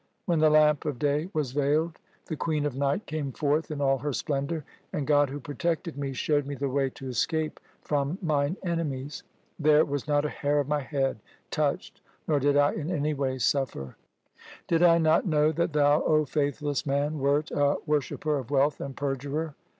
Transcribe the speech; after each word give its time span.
When 0.25 0.39
the 0.39 0.49
lamp 0.49 0.83
of 0.85 0.97
day 0.97 1.29
was 1.31 1.51
veiled, 1.51 1.99
the 2.25 2.35
queen 2.35 2.65
of 2.65 2.75
night 2.75 3.05
came 3.05 3.31
forth 3.31 3.69
in 3.69 3.81
all 3.81 3.99
her 3.99 4.13
splendour, 4.13 4.65
and 4.91 5.05
God 5.05 5.29
who 5.29 5.39
protected 5.39 5.95
me 5.95 6.11
showed 6.11 6.47
me 6.47 6.55
the 6.55 6.69
way 6.71 6.89
to 6.89 7.07
escape 7.07 7.59
from 7.83 8.17
mine 8.19 8.57
enemies. 8.63 9.21
There 9.59 9.85
was 9.85 10.07
not 10.07 10.25
a 10.25 10.29
hair 10.29 10.59
of 10.59 10.67
my 10.67 10.79
head 10.79 11.19
touched, 11.51 12.01
nor 12.27 12.39
did 12.39 12.57
I 12.57 12.71
in 12.73 12.89
any 12.89 13.13
way 13.13 13.37
suffer.' 13.37 13.95
Did 14.69 14.81
I 14.81 14.97
not 14.97 15.27
know 15.27 15.51
that 15.51 15.73
thou, 15.73 16.01
O 16.01 16.25
faithless 16.25 16.83
man, 16.83 17.19
wert 17.19 17.51
a 17.51 17.75
wor 17.85 18.01
shipper 18.01 18.39
of 18.39 18.49
wealth 18.49 18.81
and 18.81 18.97
perjurer 18.97 19.53